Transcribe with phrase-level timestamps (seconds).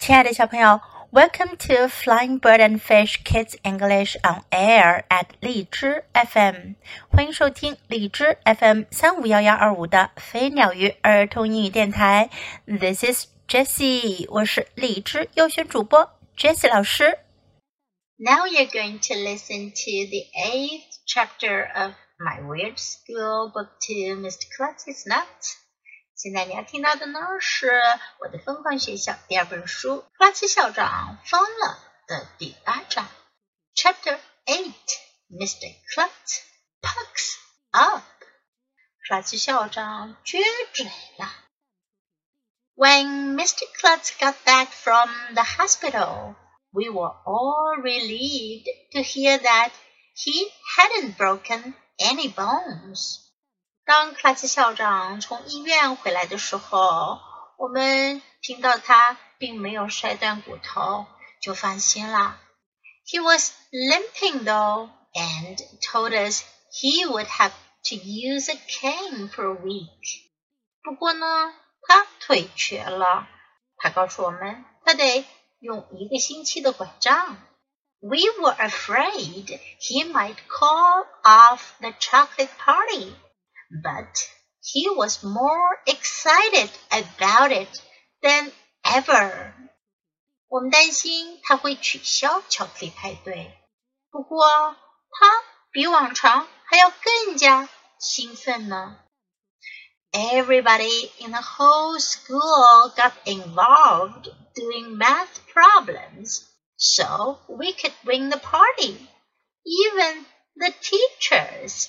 [0.00, 0.80] 亲爱的小朋友，
[1.10, 6.76] Welcome to Flying Bird and Fish Kids English on Air at 荔枝 FM，
[7.08, 12.30] 欢迎收听荔枝 FM 三五幺幺二五的飞鸟鱼儿童英语电台。
[12.66, 17.18] This is Jessie，我是荔枝优选主播 Jessie 老师。
[18.18, 24.46] Now you're going to listen to the eighth chapter of My Weird School Book Two, Mr.
[24.56, 25.26] Clutzy's Nut.
[26.20, 27.70] 现在你要听到的呢是
[28.20, 31.78] 我的疯狂学校第二本书《克拉奇校长疯了》
[32.08, 33.06] 的第八章，
[33.74, 34.72] Chapter Eight
[35.30, 35.74] Mr.
[35.92, 36.40] Klutz
[36.80, 37.36] Pucks
[37.70, 38.02] Up。
[39.08, 40.42] 克拉奇校长撅
[40.72, 40.84] 嘴
[41.18, 41.32] 了。
[42.74, 43.64] When Mr.
[43.78, 46.34] Klutz got back from the hospital,
[46.72, 49.70] we were all relieved to hear that
[50.14, 53.20] he hadn't broken any bones.
[53.90, 57.20] 当克拉奇校长从医院回来的时候，
[57.56, 61.06] 我们听到他并没有摔断骨头，
[61.40, 62.40] 就放心了。
[63.06, 67.52] He was limping though, and told us he would have
[67.84, 69.88] to use a cane for a week.
[70.82, 73.28] 不过呢，他腿瘸了，
[73.76, 75.24] 他告诉我们他得
[75.60, 77.36] 用一个星期的拐杖。
[78.00, 83.14] We were afraid he might call off the chocolate party
[83.82, 84.28] but
[84.60, 87.68] he was more excited about it
[88.22, 89.52] than ever.
[90.48, 93.58] 我们担心他会取消巧克力派对，
[94.10, 94.46] 不过
[95.10, 97.68] 他比往常还要更加
[97.98, 98.98] 兴奋呢。
[100.12, 106.42] Everybody in the whole school got involved doing math problems
[106.76, 108.96] so we could win the party.
[109.64, 111.88] Even the teachers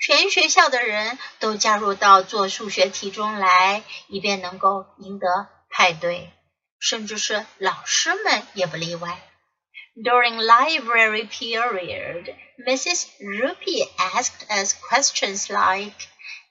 [0.00, 6.30] 全学校的人都加入到做数学题中来，以便能够赢得派对，
[6.78, 9.20] 甚至是老师们也不例外。
[9.94, 12.34] During library period,
[12.66, 13.08] Mrs.
[13.20, 15.96] Roopy asked us questions like,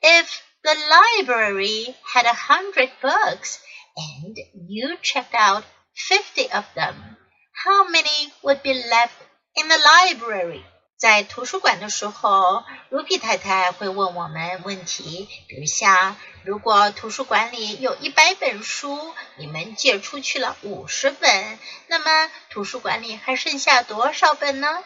[0.01, 0.27] "If
[0.61, 3.57] the library had a hundred books
[3.95, 4.35] and
[4.67, 5.63] you checked out
[5.95, 7.15] fifty of them,
[7.63, 9.17] how many would be left
[9.55, 10.63] in the library?"
[10.99, 24.83] 在图书馆的时候，卢比太太会问我们问题，比如像：如果图书馆里有一百本书，你们借出去了五十本，那么图书馆里还剩下多少本呢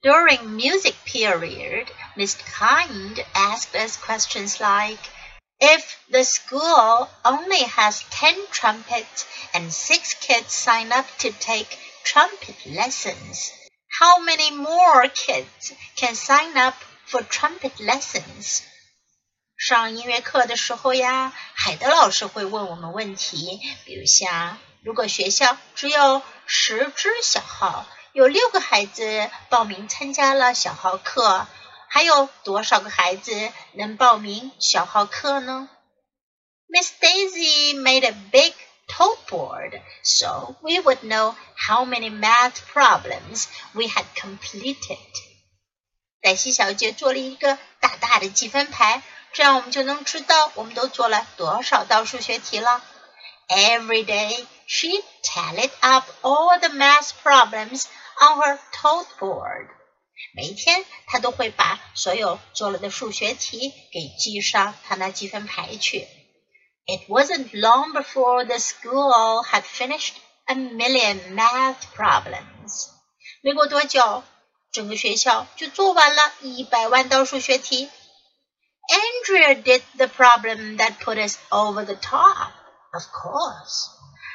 [0.00, 5.00] ？During music period, Miss Hynde asked us questions like.
[5.58, 12.54] If the school only has 10 trumpets and 6 kids sign up to take trumpet
[12.64, 13.50] lessons,
[13.99, 16.75] How many more kids can sign up
[17.07, 18.61] for trumpet lessons？
[19.55, 31.47] 上音乐课的时候呀，海德老师会问我们问题，比如像：如果学校只有十只小号，有六个孩子报名参加了小号课，
[31.87, 35.69] 还有多少个孩子能报名小号课呢？
[36.67, 38.53] Miss Daisy made a big
[39.27, 44.97] board, so we would know how many math problems we had completed.
[46.21, 49.01] 黛西小姐做了一个大大的积分牌，
[49.31, 52.83] 这样我们就能知道我们都做了多少道数学题了。
[53.47, 54.89] Every day she
[55.23, 57.85] tallied up all the math problems
[58.19, 59.67] on her tote board.
[60.35, 66.07] 每一天，她都会把所有做了的数学题给记上她那积分牌去。
[66.87, 70.15] it wasn't long before the school had finished
[70.49, 72.89] a million math problems.
[73.41, 74.23] 没过多久，
[74.71, 77.89] 整个学校就做完了一百万道数学题。
[78.89, 82.51] Andrea did the problem that put us over the top.
[82.91, 83.87] Of course,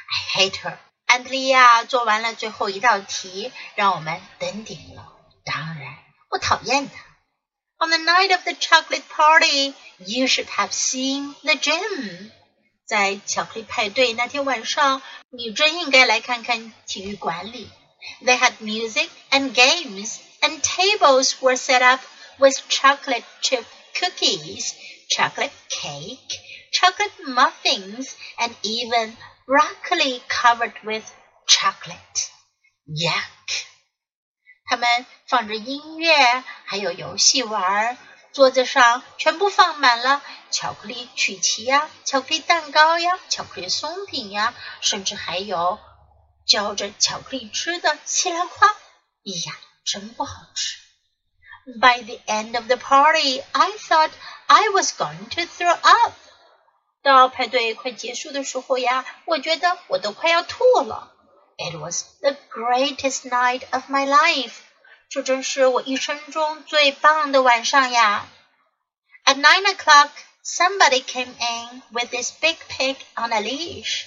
[0.09, 0.77] I hate her.
[1.05, 5.13] 安德利亚做完了最后一道题，让我们登顶了。
[5.45, 5.97] 当然，
[6.29, 7.05] 我讨厌她。
[7.81, 12.31] On the night of the chocolate party, you should have seen the gym.
[12.85, 17.69] 在巧克力派对那天晚上，你真应该来看看体育馆里。
[18.23, 22.01] They had music and games, and tables were set up
[22.37, 24.73] with chocolate chip cookies,
[25.09, 26.39] chocolate cake,
[26.71, 29.15] chocolate muffins, and even
[29.45, 31.03] broccoli covered with
[31.45, 32.29] chocolate.
[32.87, 33.63] Yuck!
[34.65, 37.97] 他们放着音乐，还有游戏玩。
[38.33, 40.21] 桌子上全部放满了
[40.51, 45.79] 巧克力曲奇呀、巧克力蛋糕呀、巧克力松饼呀，甚至还有
[46.45, 48.67] 浇着巧克力汁的西兰花。
[48.67, 49.53] 呀，
[49.83, 50.77] 真不好吃！
[51.79, 54.11] By the end of the party, I thought
[54.47, 56.13] I was going to throw up.
[57.03, 61.13] 到派对快结束的时候呀，我觉得我都快要吐了。
[61.57, 64.53] It was the greatest night of my life.
[65.08, 68.26] 这真是我一生中最棒的晚上呀。
[69.24, 70.10] At nine o'clock,
[70.44, 74.06] somebody came in with this big pig on a leash.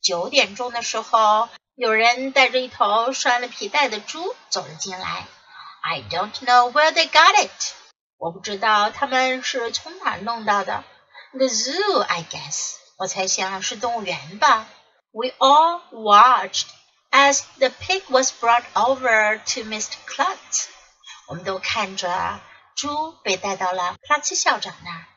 [0.00, 5.26] 九点钟的时候，有人带着一头拴了皮带的猪走了进来。
[5.82, 7.72] I don't know where they got it.
[8.18, 10.84] 我不知道他们是从哪弄到的。
[11.32, 12.76] The zoo, I guess.
[12.96, 14.66] 我猜想是动物园吧。
[15.10, 16.66] We all watched
[17.15, 19.95] as the pig was brought over to Mr.
[20.05, 20.67] Klutz.
[21.27, 22.41] 我们都看着
[22.75, 25.07] 猪被带到了克拉茨校长那儿。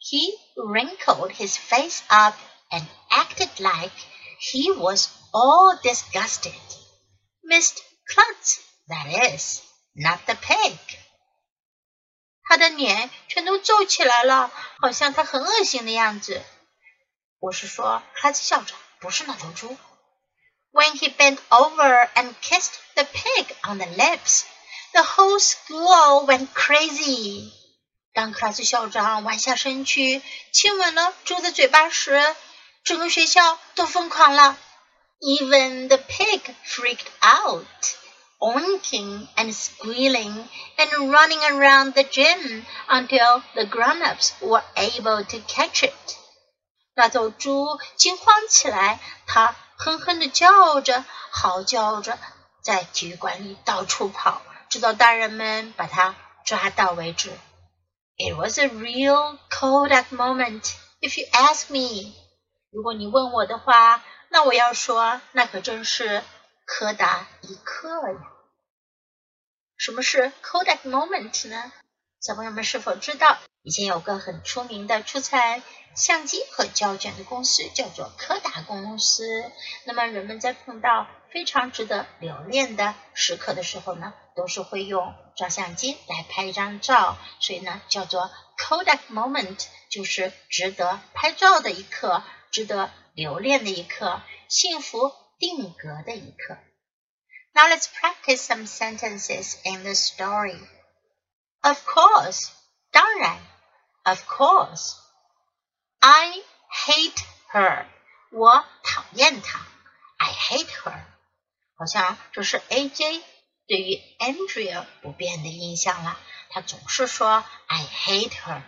[0.00, 2.36] He wrinkled his face up
[2.70, 3.92] and acted like
[4.40, 6.54] he was all disgusted.
[7.42, 7.80] Mr.
[8.06, 9.60] Klutz, that is,
[9.94, 10.78] not the pig.
[12.44, 14.50] 他的脸全都皱起来了，
[14.80, 16.42] 好像他很恶心的样子。
[17.40, 19.76] 我是说，克拉兹校长不是那头猪。
[20.72, 24.44] When he bent over and kissed the pig on the lips,
[24.92, 27.50] the whole school went crazy.
[28.12, 32.34] 当克拉兹校长弯下身去亲吻了猪的嘴巴时，
[32.84, 34.56] 整个学校都疯狂了。
[35.20, 37.66] Even the pig freaked out
[38.40, 40.46] oinking and squealing
[40.76, 45.92] and running around the gym until the grown-ups were able to catch it.
[46.94, 52.17] 那头猪惊慌起来，它 哼哼地叫着，嚎叫着，
[52.61, 56.15] 在体育馆里到处跑，直到大人们把它
[56.45, 57.29] 抓到为止。
[58.15, 60.71] It was a real Kodak moment,
[61.01, 62.13] if you ask me.
[62.71, 66.23] 如果你问我的话，那我要说，那可真是
[66.65, 68.19] 柯达一刻呀。
[69.75, 71.73] 什么是 Kodak moment 呢？
[72.21, 75.63] 小朋友们是否知道，以前有个很出名的出产
[75.95, 79.49] 相机和胶卷的公司，叫做柯达公司。
[79.85, 92.21] 那么人们在碰到非常值得留恋的时刻的时候呢，都是会用照相机来拍一张照，所以呢，叫做 Kodak moment，就是值得拍照的一刻，
[92.51, 96.57] 值得留恋的一刻，幸福定格的一刻。
[97.53, 100.59] Now let's practice some sentences in the story.
[101.61, 102.49] Of course,
[102.91, 103.37] 当然,
[104.04, 104.94] of course.
[106.00, 106.42] I
[106.86, 107.86] hate her.
[108.30, 109.60] 我讨厌她.
[110.18, 111.04] I hate her.
[111.76, 113.22] 好像这是 AJ
[113.66, 116.18] 对于 Andrea 不变的印象了。
[116.50, 118.62] 他总是说 I hate her.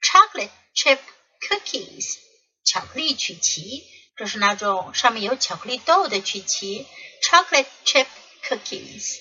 [0.00, 0.98] Chocolate chip
[1.40, 2.18] cookies.
[2.64, 3.84] 巧克力曲奇，
[4.16, 6.86] 这是那种上面有巧克力豆的曲奇。
[7.22, 8.06] chocolate chip
[8.42, 9.18] cookies,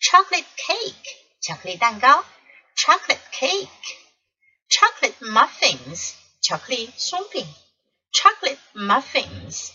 [0.00, 0.94] chocolate cake,
[1.40, 2.24] 巧克力蛋糕，
[2.76, 3.68] chocolate cake,
[4.76, 7.46] chocolate muffins, 巧克力松饼，
[8.12, 9.70] chocolate muffins.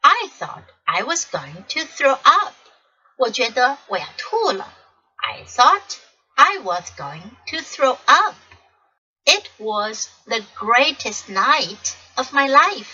[0.00, 2.54] I thought I was going to throw up.
[3.16, 4.72] 我觉得我要吐了。
[5.16, 5.96] I thought
[6.34, 8.36] I was going to throw up.
[9.24, 12.88] It was the greatest night of my life.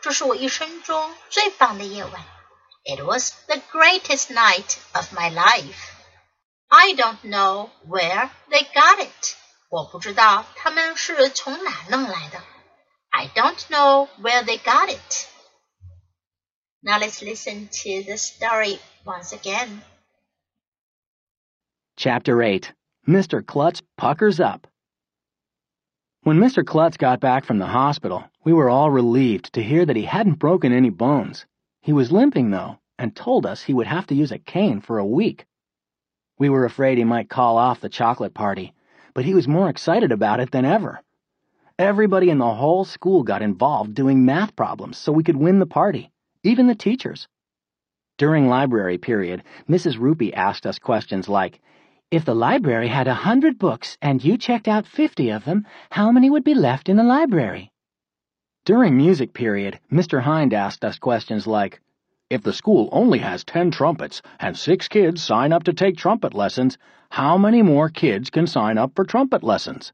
[0.00, 2.40] 这是我一生中最棒的夜晚。
[2.86, 5.94] it was the greatest night of my life.
[6.70, 9.36] I don't know where they got it.
[9.74, 12.40] 我不知道他们是从哪弄来的。
[13.10, 15.28] I don't know where they got it.
[16.82, 19.82] Now let's listen to the story once again.
[21.96, 22.72] Chapter 8
[23.06, 23.44] Mr.
[23.44, 24.66] Klutz Puckers Up.
[26.22, 26.64] When Mr.
[26.64, 30.38] Klutz got back from the hospital, we were all relieved to hear that he hadn't
[30.38, 31.46] broken any bones.
[31.80, 34.98] He was limping, though, and told us he would have to use a cane for
[34.98, 35.46] a week.
[36.38, 38.73] We were afraid he might call off the chocolate party,
[39.15, 41.01] but he was more excited about it than ever.
[41.79, 45.65] Everybody in the whole school got involved doing math problems so we could win the
[45.65, 46.11] party,
[46.43, 47.27] even the teachers.
[48.17, 49.97] During library period, Mrs.
[49.97, 51.61] Roopy asked us questions like,
[52.11, 56.11] If the library had a hundred books and you checked out fifty of them, how
[56.11, 57.71] many would be left in the library?
[58.65, 60.23] During music period, Mr.
[60.23, 61.81] Hynde asked us questions like,
[62.27, 66.33] If the school only has ten trumpets and six kids sign up to take trumpet
[66.33, 66.75] lessons,
[67.11, 69.93] how many more kids can sign up for trumpet lessons?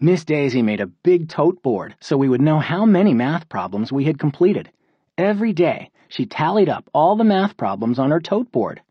[0.00, 3.92] Miss Daisy made a big tote board so we would know how many math problems
[3.92, 4.72] we had completed.
[5.16, 8.82] Every day, she tallied up all the math problems on her tote board.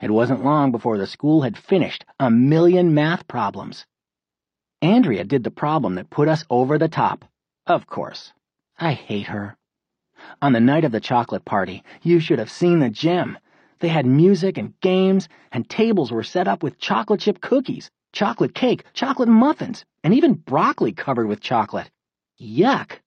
[0.00, 3.84] It wasn't long before the school had finished a million math problems.
[4.80, 7.24] Andrea did the problem that put us over the top.
[7.66, 8.32] Of course.
[8.78, 9.55] I hate her.
[10.42, 13.38] On the night of the chocolate party, you should have seen the gym.
[13.78, 18.54] They had music and games, and tables were set up with chocolate chip cookies, chocolate
[18.54, 21.90] cake, chocolate muffins, and even broccoli covered with chocolate.
[22.40, 23.00] Yuck!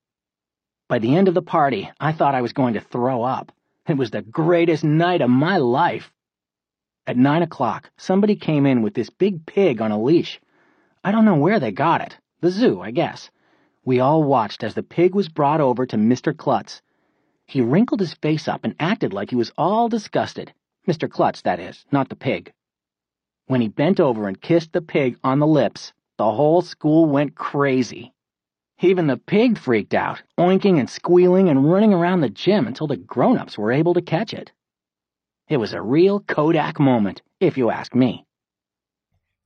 [0.88, 3.52] By the end of the party, I thought I was going to throw up.
[3.86, 6.12] It was the greatest night of my life.
[7.06, 10.40] At nine o'clock, somebody came in with this big pig on a leash.
[11.02, 12.16] I don't know where they got it.
[12.40, 13.30] The zoo, I guess.
[13.84, 16.36] We all watched as the pig was brought over to Mr.
[16.36, 16.82] Klutz.
[17.50, 20.54] He wrinkled his face up and acted like he was all disgusted.
[20.86, 21.10] Mr.
[21.10, 22.52] Klutz, that is, not the pig.
[23.48, 27.34] When he bent over and kissed the pig on the lips, the whole school went
[27.34, 28.12] crazy.
[28.80, 32.96] Even the pig freaked out, oinking and squealing and running around the gym until the
[32.96, 34.52] grown-ups were able to catch it.
[35.48, 38.26] It was a real Kodak moment, if you ask me.